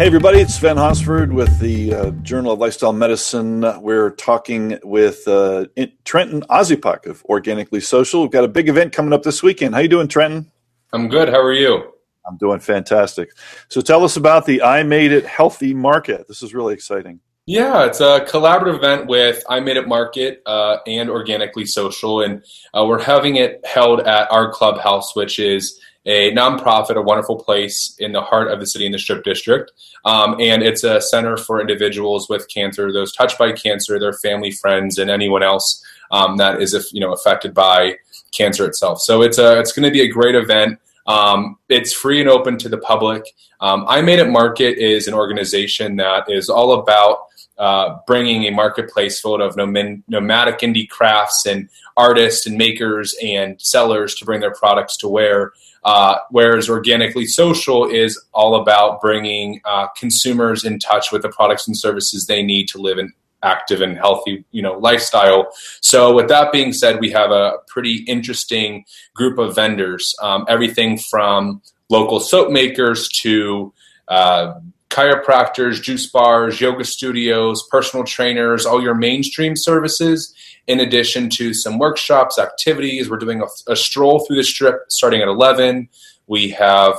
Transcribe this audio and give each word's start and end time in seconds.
Hey, 0.00 0.06
everybody, 0.06 0.40
it's 0.40 0.54
Sven 0.54 0.78
Hosford 0.78 1.30
with 1.30 1.58
the 1.58 1.92
uh, 1.92 2.10
Journal 2.22 2.52
of 2.52 2.58
Lifestyle 2.58 2.94
Medicine. 2.94 3.60
We're 3.82 4.12
talking 4.12 4.78
with 4.82 5.28
uh, 5.28 5.66
Trenton 6.06 6.40
Oczypok 6.48 7.04
of 7.04 7.22
Organically 7.26 7.80
Social. 7.80 8.22
We've 8.22 8.30
got 8.30 8.44
a 8.44 8.48
big 8.48 8.70
event 8.70 8.94
coming 8.94 9.12
up 9.12 9.24
this 9.24 9.42
weekend. 9.42 9.74
How 9.74 9.82
you 9.82 9.88
doing, 9.88 10.08
Trenton? 10.08 10.50
I'm 10.94 11.08
good. 11.08 11.28
How 11.28 11.42
are 11.42 11.52
you? 11.52 11.92
I'm 12.26 12.38
doing 12.38 12.60
fantastic. 12.60 13.28
So 13.68 13.82
tell 13.82 14.02
us 14.02 14.16
about 14.16 14.46
the 14.46 14.62
I 14.62 14.84
Made 14.84 15.12
It 15.12 15.26
Healthy 15.26 15.74
Market. 15.74 16.26
This 16.28 16.42
is 16.42 16.54
really 16.54 16.72
exciting. 16.72 17.20
Yeah, 17.44 17.84
it's 17.84 18.00
a 18.00 18.20
collaborative 18.20 18.76
event 18.76 19.06
with 19.06 19.44
I 19.50 19.60
Made 19.60 19.76
It 19.76 19.86
Market 19.86 20.40
uh, 20.46 20.78
and 20.86 21.10
Organically 21.10 21.66
Social, 21.66 22.22
and 22.22 22.42
uh, 22.72 22.86
we're 22.86 23.02
having 23.02 23.36
it 23.36 23.60
held 23.66 24.00
at 24.00 24.32
our 24.32 24.50
clubhouse, 24.50 25.14
which 25.14 25.38
is 25.38 25.78
a 26.06 26.32
nonprofit, 26.32 26.96
a 26.96 27.02
wonderful 27.02 27.36
place 27.36 27.94
in 27.98 28.12
the 28.12 28.22
heart 28.22 28.50
of 28.50 28.60
the 28.60 28.66
city 28.66 28.86
in 28.86 28.92
the 28.92 28.98
Strip 28.98 29.22
District. 29.22 29.70
Um, 30.04 30.36
and 30.40 30.62
it's 30.62 30.82
a 30.82 31.00
center 31.00 31.36
for 31.36 31.60
individuals 31.60 32.28
with 32.28 32.48
cancer, 32.48 32.92
those 32.92 33.12
touched 33.12 33.38
by 33.38 33.52
cancer, 33.52 33.98
their 33.98 34.14
family, 34.14 34.50
friends, 34.50 34.98
and 34.98 35.10
anyone 35.10 35.42
else 35.42 35.84
um, 36.10 36.38
that 36.38 36.62
is, 36.62 36.90
you 36.92 37.00
know, 37.00 37.12
affected 37.12 37.52
by 37.52 37.96
cancer 38.32 38.64
itself. 38.66 39.00
So 39.00 39.22
it's 39.22 39.38
a 39.38 39.58
it's 39.60 39.72
going 39.72 39.84
to 39.84 39.92
be 39.92 40.02
a 40.02 40.08
great 40.08 40.34
event. 40.34 40.78
Um, 41.06 41.56
it's 41.68 41.92
free 41.92 42.20
and 42.20 42.30
open 42.30 42.56
to 42.58 42.68
the 42.68 42.78
public. 42.78 43.24
Um, 43.60 43.84
I 43.88 44.00
Made 44.00 44.20
It 44.20 44.28
Market 44.28 44.78
is 44.78 45.08
an 45.08 45.14
organization 45.14 45.96
that 45.96 46.24
is 46.28 46.48
all 46.48 46.80
about 46.80 47.29
uh, 47.60 47.98
bringing 48.06 48.44
a 48.44 48.50
marketplace 48.50 49.20
full 49.20 49.42
of 49.42 49.54
nomadic 49.54 50.60
indie 50.60 50.88
crafts 50.88 51.44
and 51.46 51.68
artists 51.94 52.46
and 52.46 52.56
makers 52.56 53.14
and 53.22 53.60
sellers 53.60 54.14
to 54.14 54.24
bring 54.24 54.40
their 54.40 54.54
products 54.54 54.96
to 54.96 55.06
where. 55.06 55.52
Uh, 55.84 56.16
whereas 56.30 56.70
organically 56.70 57.26
social 57.26 57.88
is 57.88 58.22
all 58.32 58.54
about 58.60 59.00
bringing 59.00 59.60
uh, 59.66 59.86
consumers 59.96 60.64
in 60.64 60.78
touch 60.78 61.12
with 61.12 61.20
the 61.20 61.28
products 61.28 61.66
and 61.66 61.78
services 61.78 62.26
they 62.26 62.42
need 62.42 62.66
to 62.66 62.78
live 62.78 62.98
an 62.98 63.12
active 63.42 63.80
and 63.80 63.96
healthy 63.96 64.44
you 64.50 64.60
know 64.60 64.74
lifestyle 64.74 65.50
so 65.80 66.14
with 66.14 66.28
that 66.28 66.52
being 66.52 66.74
said 66.74 67.00
we 67.00 67.10
have 67.10 67.30
a 67.30 67.54
pretty 67.66 68.04
interesting 68.06 68.84
group 69.14 69.38
of 69.38 69.54
vendors 69.54 70.14
um, 70.20 70.44
everything 70.48 70.98
from 70.98 71.62
local 71.88 72.20
soap 72.20 72.50
makers 72.50 73.08
to 73.08 73.72
uh, 74.08 74.52
chiropractors 74.90 75.80
juice 75.80 76.06
bars 76.10 76.60
yoga 76.60 76.84
studios 76.84 77.66
personal 77.70 78.04
trainers 78.04 78.66
all 78.66 78.82
your 78.82 78.94
mainstream 78.94 79.54
services 79.56 80.34
in 80.66 80.80
addition 80.80 81.30
to 81.30 81.54
some 81.54 81.78
workshops 81.78 82.38
activities 82.38 83.08
we're 83.08 83.16
doing 83.16 83.40
a, 83.40 83.72
a 83.72 83.76
stroll 83.76 84.24
through 84.26 84.36
the 84.36 84.44
strip 84.44 84.82
starting 84.88 85.22
at 85.22 85.28
11 85.28 85.88
we 86.26 86.50
have 86.50 86.94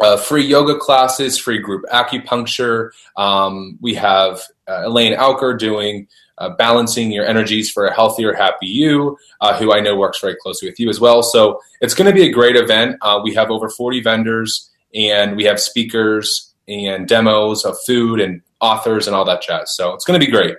uh, 0.00 0.16
free 0.16 0.44
yoga 0.44 0.76
classes, 0.76 1.38
free 1.38 1.58
group 1.58 1.84
acupuncture. 1.92 2.90
Um, 3.16 3.78
we 3.80 3.94
have 3.94 4.40
uh, 4.66 4.82
Elaine 4.86 5.16
Alker 5.16 5.58
doing 5.58 6.08
uh, 6.38 6.48
balancing 6.50 7.12
your 7.12 7.26
energies 7.26 7.70
for 7.70 7.84
a 7.86 7.94
healthier, 7.94 8.32
happy 8.32 8.66
you, 8.66 9.18
uh, 9.42 9.56
who 9.58 9.74
I 9.74 9.80
know 9.80 9.94
works 9.94 10.20
very 10.20 10.36
closely 10.36 10.68
with 10.68 10.80
you 10.80 10.88
as 10.88 10.98
well. 10.98 11.22
So 11.22 11.60
it's 11.82 11.92
going 11.92 12.06
to 12.06 12.14
be 12.14 12.26
a 12.26 12.32
great 12.32 12.56
event. 12.56 12.96
Uh, 13.02 13.20
we 13.22 13.34
have 13.34 13.50
over 13.50 13.68
40 13.68 14.00
vendors 14.02 14.70
and 14.94 15.36
we 15.36 15.44
have 15.44 15.60
speakers 15.60 16.49
and 16.70 17.06
demos 17.08 17.64
of 17.64 17.76
food 17.86 18.20
and 18.20 18.42
authors 18.60 19.06
and 19.06 19.16
all 19.16 19.24
that 19.24 19.42
jazz. 19.42 19.74
So 19.74 19.92
it's 19.92 20.04
going 20.04 20.18
to 20.18 20.24
be 20.24 20.30
great. 20.30 20.56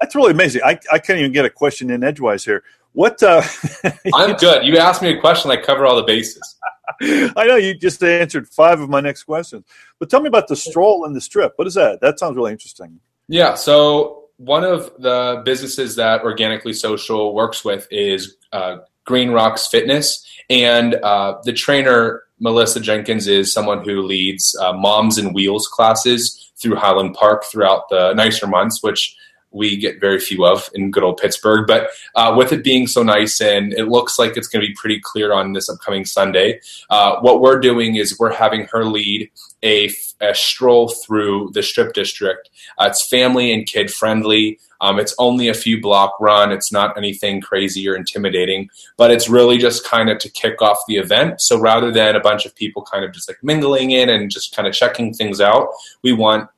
That's 0.00 0.14
really 0.14 0.32
amazing. 0.32 0.62
I, 0.64 0.78
I 0.90 0.98
can't 0.98 1.18
even 1.18 1.32
get 1.32 1.44
a 1.44 1.50
question 1.50 1.90
in 1.90 2.02
edgewise 2.02 2.44
here. 2.44 2.64
What? 2.92 3.22
Uh, 3.22 3.42
I'm 4.14 4.36
good. 4.36 4.64
You 4.64 4.76
asked 4.78 5.02
me 5.02 5.10
a 5.10 5.20
question, 5.20 5.50
I 5.50 5.56
cover 5.56 5.86
all 5.86 5.96
the 5.96 6.02
bases. 6.02 6.56
I 7.00 7.46
know 7.46 7.56
you 7.56 7.74
just 7.74 8.02
answered 8.02 8.48
five 8.48 8.80
of 8.80 8.88
my 8.90 9.00
next 9.00 9.24
questions, 9.24 9.64
but 9.98 10.10
tell 10.10 10.20
me 10.20 10.28
about 10.28 10.48
the 10.48 10.56
stroll 10.56 11.04
and 11.04 11.14
the 11.14 11.20
strip. 11.20 11.52
What 11.56 11.66
is 11.66 11.74
that? 11.74 12.00
That 12.00 12.18
sounds 12.18 12.36
really 12.36 12.52
interesting. 12.52 13.00
Yeah. 13.28 13.54
So 13.54 14.24
one 14.36 14.64
of 14.64 14.90
the 14.98 15.42
businesses 15.44 15.96
that 15.96 16.22
Organically 16.22 16.72
Social 16.72 17.34
works 17.34 17.64
with 17.64 17.86
is 17.90 18.36
uh, 18.52 18.78
Green 19.04 19.30
Rocks 19.30 19.68
Fitness, 19.68 20.26
and 20.50 20.94
uh, 20.96 21.38
the 21.44 21.52
trainer 21.52 22.22
Melissa 22.42 22.80
Jenkins 22.80 23.28
is 23.28 23.52
someone 23.52 23.84
who 23.84 24.02
leads 24.02 24.54
uh, 24.60 24.72
Moms 24.72 25.16
and 25.16 25.32
Wheels 25.32 25.68
classes 25.68 26.50
through 26.60 26.74
Highland 26.74 27.14
Park 27.14 27.44
throughout 27.44 27.88
the 27.88 28.12
nicer 28.14 28.48
months, 28.48 28.82
which 28.82 29.16
we 29.52 29.76
get 29.76 30.00
very 30.00 30.18
few 30.18 30.44
of 30.44 30.68
in 30.74 30.90
good 30.90 31.04
old 31.04 31.18
Pittsburgh. 31.18 31.66
But 31.66 31.90
uh, 32.16 32.34
with 32.36 32.52
it 32.52 32.64
being 32.64 32.86
so 32.86 33.02
nice 33.02 33.40
and 33.40 33.72
it 33.74 33.86
looks 33.86 34.18
like 34.18 34.36
it's 34.36 34.48
going 34.48 34.62
to 34.62 34.68
be 34.68 34.74
pretty 34.74 35.00
clear 35.00 35.32
on 35.32 35.52
this 35.52 35.68
upcoming 35.68 36.04
Sunday, 36.04 36.60
uh, 36.90 37.20
what 37.20 37.40
we're 37.40 37.60
doing 37.60 37.96
is 37.96 38.18
we're 38.18 38.34
having 38.34 38.66
her 38.72 38.84
lead 38.84 39.30
a, 39.62 39.90
a 40.20 40.34
stroll 40.34 40.88
through 40.88 41.50
the 41.54 41.62
Strip 41.62 41.92
District. 41.92 42.48
Uh, 42.78 42.88
it's 42.90 43.06
family 43.06 43.52
and 43.52 43.66
kid 43.66 43.92
friendly. 43.92 44.58
Um, 44.82 44.98
it's 44.98 45.14
only 45.18 45.48
a 45.48 45.54
few 45.54 45.80
block 45.80 46.14
run. 46.20 46.52
It's 46.52 46.72
not 46.72 46.98
anything 46.98 47.40
crazy 47.40 47.88
or 47.88 47.94
intimidating, 47.94 48.68
but 48.96 49.10
it's 49.10 49.28
really 49.28 49.56
just 49.56 49.86
kind 49.86 50.10
of 50.10 50.18
to 50.18 50.28
kick 50.28 50.60
off 50.60 50.80
the 50.88 50.96
event. 50.96 51.40
So 51.40 51.58
rather 51.58 51.90
than 51.92 52.16
a 52.16 52.20
bunch 52.20 52.44
of 52.44 52.54
people 52.54 52.82
kind 52.82 53.04
of 53.04 53.12
just 53.12 53.28
like 53.28 53.38
mingling 53.42 53.92
in 53.92 54.10
and 54.10 54.30
just 54.30 54.54
kind 54.54 54.66
of 54.66 54.74
checking 54.74 55.14
things 55.14 55.40
out, 55.40 55.68
we 56.02 56.12
want 56.12 56.50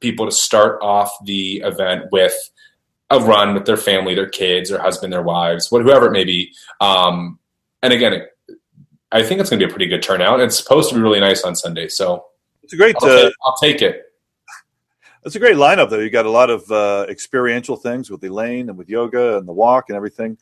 people 0.00 0.26
to 0.26 0.32
start 0.32 0.78
off 0.82 1.10
the 1.24 1.62
event 1.64 2.12
with 2.12 2.34
a 3.08 3.18
run 3.18 3.54
with 3.54 3.64
their 3.64 3.76
family, 3.76 4.14
their 4.14 4.28
kids, 4.28 4.70
their 4.70 4.78
husband, 4.80 5.12
their 5.12 5.22
wives, 5.22 5.68
whoever 5.68 6.06
it 6.06 6.12
may 6.12 6.24
be. 6.24 6.52
Um, 6.80 7.38
and 7.82 7.92
again, 7.92 8.26
I 9.10 9.22
think 9.22 9.40
it's 9.40 9.50
going 9.50 9.58
to 9.58 9.66
be 9.66 9.70
a 9.70 9.72
pretty 9.72 9.88
good 9.88 10.02
turnout. 10.02 10.40
It's 10.40 10.56
supposed 10.56 10.90
to 10.90 10.94
be 10.94 11.00
really 11.00 11.18
nice 11.18 11.42
on 11.42 11.56
Sunday, 11.56 11.88
so 11.88 12.26
it's 12.62 12.72
a 12.72 12.76
great. 12.76 12.94
I'll, 13.00 13.10
uh, 13.10 13.22
take, 13.22 13.34
I'll 13.44 13.56
take 13.56 13.82
it. 13.82 14.09
It's 15.24 15.36
a 15.36 15.38
great 15.38 15.56
lineup, 15.56 15.90
though. 15.90 15.98
You 15.98 16.10
got 16.10 16.26
a 16.26 16.30
lot 16.30 16.48
of 16.48 16.70
uh, 16.70 17.06
experiential 17.08 17.76
things 17.76 18.10
with 18.10 18.24
Elaine 18.24 18.70
and 18.70 18.78
with 18.78 18.88
yoga 18.88 19.36
and 19.36 19.46
the 19.46 19.52
walk 19.52 19.90
and 19.90 19.96
everything. 19.96 20.38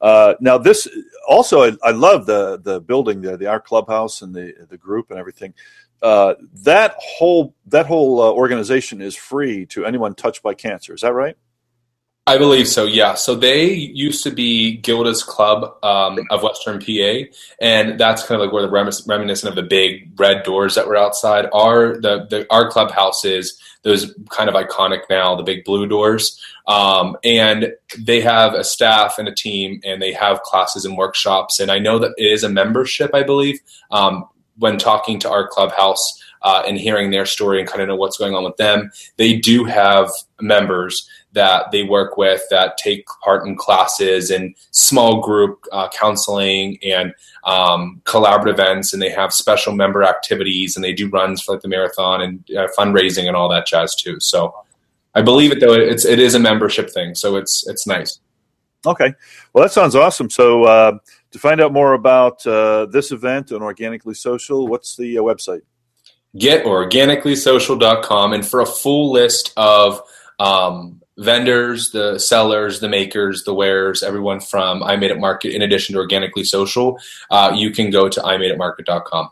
Uh, 0.00 0.34
now, 0.40 0.56
this 0.56 0.88
also, 1.28 1.62
I, 1.64 1.72
I, 1.82 1.90
love 1.90 2.26
the 2.26 2.58
the 2.58 2.80
building, 2.80 3.20
the, 3.20 3.36
the 3.36 3.46
art 3.46 3.66
clubhouse 3.66 4.22
and 4.22 4.34
the 4.34 4.54
the 4.70 4.78
group 4.78 5.10
and 5.10 5.18
everything. 5.18 5.52
Uh, 6.00 6.34
that 6.62 6.94
whole 6.96 7.54
that 7.66 7.86
whole 7.86 8.22
uh, 8.22 8.30
organization 8.30 9.02
is 9.02 9.14
free 9.14 9.66
to 9.66 9.84
anyone 9.84 10.14
touched 10.14 10.42
by 10.42 10.54
cancer. 10.54 10.94
Is 10.94 11.02
that 11.02 11.12
right? 11.12 11.36
I 12.30 12.38
believe 12.38 12.68
so. 12.68 12.84
Yeah. 12.84 13.14
So 13.14 13.34
they 13.34 13.72
used 13.72 14.22
to 14.22 14.30
be 14.30 14.76
Gilda's 14.76 15.24
Club 15.24 15.76
um, 15.82 16.20
of 16.30 16.44
Western 16.44 16.78
PA, 16.78 17.28
and 17.60 17.98
that's 17.98 18.24
kind 18.24 18.40
of 18.40 18.44
like 18.46 18.52
where 18.52 18.62
the 18.62 19.02
reminiscent 19.08 19.48
of 19.48 19.56
the 19.56 19.68
big 19.68 20.12
red 20.16 20.44
doors 20.44 20.76
that 20.76 20.86
were 20.86 20.96
outside. 20.96 21.48
Our 21.52 22.00
the, 22.00 22.28
the 22.30 22.46
our 22.48 22.70
clubhouse 22.70 23.24
is 23.24 23.60
those 23.82 24.14
kind 24.28 24.48
of 24.48 24.54
iconic 24.54 25.00
now, 25.10 25.34
the 25.34 25.42
big 25.42 25.64
blue 25.64 25.88
doors. 25.88 26.40
Um, 26.68 27.16
and 27.24 27.72
they 27.98 28.20
have 28.20 28.54
a 28.54 28.62
staff 28.62 29.18
and 29.18 29.26
a 29.26 29.34
team, 29.34 29.80
and 29.82 30.00
they 30.00 30.12
have 30.12 30.42
classes 30.42 30.84
and 30.84 30.96
workshops. 30.96 31.58
And 31.58 31.68
I 31.68 31.80
know 31.80 31.98
that 31.98 32.12
it 32.16 32.26
is 32.26 32.44
a 32.44 32.48
membership, 32.48 33.12
I 33.12 33.24
believe. 33.24 33.58
Um, 33.90 34.28
when 34.60 34.78
talking 34.78 35.18
to 35.20 35.30
our 35.30 35.48
clubhouse 35.48 36.22
uh, 36.42 36.62
and 36.66 36.78
hearing 36.78 37.10
their 37.10 37.26
story 37.26 37.60
and 37.60 37.68
kind 37.68 37.82
of 37.82 37.88
know 37.88 37.96
what's 37.96 38.16
going 38.16 38.34
on 38.34 38.44
with 38.44 38.56
them, 38.56 38.90
they 39.16 39.36
do 39.36 39.64
have 39.64 40.08
members 40.40 41.08
that 41.32 41.70
they 41.70 41.82
work 41.82 42.16
with 42.16 42.42
that 42.50 42.76
take 42.76 43.06
part 43.22 43.46
in 43.46 43.56
classes 43.56 44.30
and 44.30 44.54
small 44.72 45.20
group 45.20 45.64
uh, 45.72 45.88
counseling 45.88 46.78
and 46.82 47.12
um, 47.44 48.00
collaborative 48.04 48.54
events, 48.54 48.92
and 48.92 49.00
they 49.00 49.10
have 49.10 49.32
special 49.32 49.72
member 49.72 50.02
activities 50.02 50.76
and 50.76 50.84
they 50.84 50.92
do 50.92 51.08
runs 51.08 51.42
for 51.42 51.52
like 51.52 51.62
the 51.62 51.68
marathon 51.68 52.20
and 52.20 52.50
uh, 52.56 52.66
fundraising 52.78 53.26
and 53.26 53.36
all 53.36 53.48
that 53.48 53.66
jazz 53.66 53.94
too. 53.94 54.18
So 54.20 54.54
I 55.14 55.22
believe 55.22 55.52
it 55.52 55.60
though 55.60 55.74
it's 55.74 56.04
it 56.04 56.18
is 56.18 56.34
a 56.34 56.38
membership 56.40 56.90
thing, 56.90 57.14
so 57.14 57.36
it's 57.36 57.66
it's 57.68 57.86
nice. 57.86 58.20
Okay, 58.86 59.12
well 59.52 59.62
that 59.64 59.72
sounds 59.72 59.94
awesome. 59.94 60.30
So 60.30 60.64
uh, 60.64 60.98
to 61.32 61.38
find 61.38 61.60
out 61.60 61.72
more 61.72 61.92
about 61.92 62.46
uh, 62.46 62.86
this 62.86 63.12
event 63.12 63.52
on 63.52 63.62
Organically 63.62 64.14
Social, 64.14 64.66
what's 64.66 64.96
the 64.96 65.18
uh, 65.18 65.22
website? 65.22 65.60
GetOrganicallySocial.com, 66.36 68.32
and 68.32 68.46
for 68.46 68.60
a 68.60 68.66
full 68.66 69.10
list 69.12 69.52
of 69.56 70.00
um, 70.38 71.02
vendors, 71.18 71.90
the 71.90 72.18
sellers, 72.18 72.80
the 72.80 72.88
makers, 72.88 73.44
the 73.44 73.54
wearers, 73.54 74.02
everyone 74.02 74.40
from 74.40 74.82
I 74.82 74.96
Made 74.96 75.10
It 75.10 75.18
Market, 75.18 75.54
in 75.54 75.62
addition 75.62 75.94
to 75.94 75.98
Organically 75.98 76.44
Social, 76.44 76.98
uh, 77.30 77.52
you 77.54 77.70
can 77.70 77.90
go 77.90 78.08
to 78.08 78.20
imadeitmarket.com. 78.20 79.30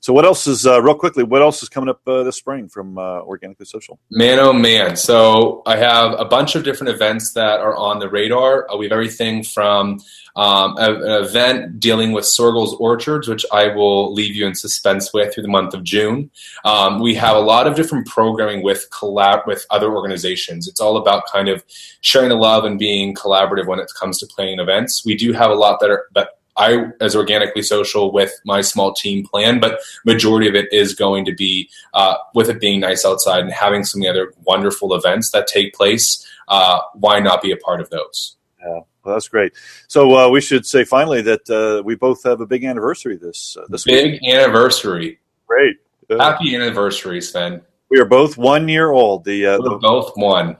So, 0.00 0.12
what 0.12 0.24
else 0.24 0.46
is 0.46 0.66
uh, 0.66 0.82
real 0.82 0.94
quickly? 0.94 1.24
What 1.24 1.42
else 1.42 1.62
is 1.62 1.68
coming 1.68 1.88
up 1.88 2.00
uh, 2.06 2.22
this 2.22 2.36
spring 2.36 2.68
from 2.68 2.98
uh, 2.98 3.20
Organically 3.20 3.66
Social? 3.66 3.98
Man, 4.10 4.38
oh 4.38 4.52
man! 4.52 4.96
So 4.96 5.62
I 5.66 5.76
have 5.76 6.18
a 6.18 6.24
bunch 6.24 6.54
of 6.54 6.64
different 6.64 6.94
events 6.94 7.32
that 7.32 7.60
are 7.60 7.76
on 7.76 7.98
the 7.98 8.08
radar. 8.08 8.70
Uh, 8.70 8.76
we 8.76 8.84
have 8.86 8.92
everything 8.92 9.42
from 9.42 10.00
um, 10.36 10.76
a, 10.78 10.94
an 10.94 11.24
event 11.24 11.80
dealing 11.80 12.12
with 12.12 12.24
Soergel's 12.24 12.74
Orchards, 12.74 13.28
which 13.28 13.46
I 13.52 13.68
will 13.68 14.12
leave 14.12 14.34
you 14.34 14.46
in 14.46 14.54
suspense 14.54 15.12
with 15.12 15.32
through 15.32 15.44
the 15.44 15.48
month 15.48 15.74
of 15.74 15.84
June. 15.84 16.30
Um, 16.64 17.00
we 17.00 17.14
have 17.14 17.36
a 17.36 17.40
lot 17.40 17.66
of 17.66 17.74
different 17.74 18.06
programming 18.06 18.62
with 18.62 18.88
collab 18.90 19.46
with 19.46 19.64
other 19.70 19.94
organizations. 19.94 20.68
It's 20.68 20.80
all 20.80 20.96
about 20.96 21.24
kind 21.32 21.48
of 21.48 21.64
sharing 22.00 22.28
the 22.28 22.36
love 22.36 22.64
and 22.64 22.78
being 22.78 23.14
collaborative 23.14 23.66
when 23.66 23.78
it 23.78 23.90
comes 23.98 24.18
to 24.18 24.26
planning 24.26 24.58
events. 24.58 25.04
We 25.04 25.16
do 25.16 25.32
have 25.32 25.50
a 25.50 25.54
lot 25.54 25.80
that 25.80 25.90
are 25.90 26.06
that 26.14 26.30
I, 26.56 26.86
as 27.00 27.16
organically 27.16 27.62
social, 27.62 28.12
with 28.12 28.32
my 28.44 28.60
small 28.60 28.94
team 28.94 29.26
plan, 29.26 29.60
but 29.60 29.80
majority 30.04 30.48
of 30.48 30.54
it 30.54 30.72
is 30.72 30.94
going 30.94 31.24
to 31.24 31.34
be 31.34 31.68
uh, 31.94 32.16
with 32.34 32.48
it 32.48 32.60
being 32.60 32.80
nice 32.80 33.04
outside 33.04 33.40
and 33.40 33.52
having 33.52 33.84
some 33.84 34.00
of 34.00 34.04
the 34.04 34.10
other 34.10 34.32
wonderful 34.44 34.94
events 34.94 35.30
that 35.32 35.46
take 35.46 35.74
place. 35.74 36.26
Uh, 36.48 36.80
why 36.94 37.20
not 37.20 37.42
be 37.42 37.50
a 37.50 37.56
part 37.56 37.80
of 37.80 37.90
those? 37.90 38.36
Yeah, 38.60 38.80
well, 39.04 39.14
that's 39.14 39.28
great. 39.28 39.52
So 39.88 40.14
uh, 40.16 40.28
we 40.28 40.40
should 40.40 40.66
say 40.66 40.84
finally 40.84 41.22
that 41.22 41.50
uh, 41.50 41.82
we 41.82 41.94
both 41.94 42.22
have 42.24 42.40
a 42.40 42.46
big 42.46 42.64
anniversary 42.64 43.16
this 43.16 43.56
uh, 43.58 43.66
this 43.68 43.84
big 43.84 44.22
week. 44.22 44.34
anniversary. 44.34 45.18
Great, 45.46 45.76
happy 46.08 46.54
anniversary, 46.54 47.20
Sven. 47.20 47.62
We 47.90 47.98
are 48.00 48.06
both 48.06 48.36
one 48.36 48.68
year 48.68 48.90
old. 48.90 49.24
The, 49.24 49.46
uh, 49.46 49.58
the 49.58 49.78
both 49.80 50.12
one 50.16 50.56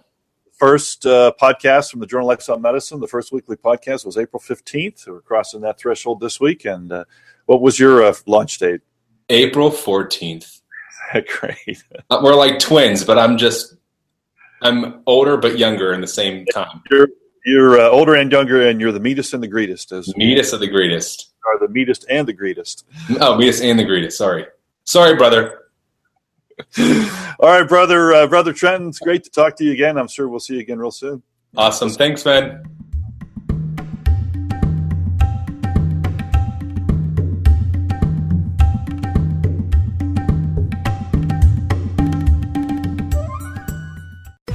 first 0.59 1.07
uh, 1.07 1.33
podcast 1.41 1.91
from 1.91 2.01
the 2.01 2.07
Journal 2.07 2.29
Lexicon 2.29 2.63
Medicine, 2.63 3.01
the 3.01 3.09
first 3.09 3.33
weekly 3.33 3.57
podcast 3.57 4.05
was 4.05 4.17
April 4.17 4.41
15th. 4.41 5.07
We're 5.07 5.21
crossing 5.21 5.61
that 5.63 5.79
threshold 5.79 6.21
this 6.21 6.41
week. 6.41 6.65
And 6.65 6.93
uh, 6.93 7.05
what 7.47 7.61
was 7.61 7.79
your 7.79 8.03
uh, 8.03 8.15
launch 8.27 8.59
date? 8.59 8.81
April 9.29 9.71
14th. 9.71 10.61
Great. 11.13 11.83
Uh, 12.11 12.21
we're 12.23 12.35
like 12.35 12.59
twins, 12.59 13.05
but 13.05 13.19
I'm 13.19 13.37
just, 13.37 13.77
I'm 14.63 15.03
older 15.07 15.37
but 15.37 15.59
younger 15.59 15.93
in 15.93 16.01
the 16.01 16.07
same 16.07 16.47
time. 16.47 16.83
You're, 16.91 17.09
you're 17.45 17.81
uh, 17.81 17.89
older 17.89 18.15
and 18.15 18.31
younger, 18.33 18.67
and 18.67 18.81
you're 18.81 18.93
the 18.93 19.01
meatest 19.01 19.35
and 19.35 19.43
the 19.43 19.49
greatest. 19.49 19.93
As 19.93 20.17
meatest 20.17 20.53
of 20.53 20.61
the 20.61 20.69
greatest. 20.69 21.33
Are 21.47 21.59
the 21.59 21.71
meatest 21.71 22.07
and 22.09 22.27
the 22.27 22.33
greatest. 22.33 22.87
Oh, 23.21 23.37
meatest 23.37 23.63
and 23.63 23.79
the 23.79 23.85
greatest. 23.85 24.17
Sorry. 24.17 24.47
Sorry, 24.85 25.15
brother. 25.15 25.64
All 27.39 27.49
right, 27.49 27.69
brother, 27.69 28.13
uh, 28.13 28.27
brother 28.27 28.53
Trenton. 28.53 28.89
It's 28.89 28.99
great 28.99 29.25
to 29.25 29.31
talk 29.31 29.57
to 29.57 29.65
you 29.65 29.73
again. 29.73 29.99
I'm 29.99 30.09
sure 30.09 30.29
we'll 30.29 30.41
see 30.41 30.55
you 30.55 30.61
again 30.61 30.79
real 30.79 30.91
soon. 30.91 31.23
Awesome. 31.57 31.91
Thanks, 31.91 32.25
man. 32.25 32.63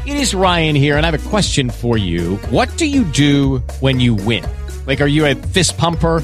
It 0.05 0.17
is 0.17 0.33
Ryan 0.33 0.75
here, 0.75 0.97
and 0.97 1.05
I 1.05 1.11
have 1.11 1.25
a 1.25 1.29
question 1.29 1.69
for 1.69 1.97
you. 1.97 2.37
What 2.49 2.75
do 2.77 2.85
you 2.85 3.05
do 3.05 3.59
when 3.79 3.99
you 3.99 4.15
win? 4.15 4.43
Like, 4.85 5.01
are 5.01 5.07
you 5.07 5.25
a 5.25 5.35
fist 5.35 5.77
pumper? 5.77 6.23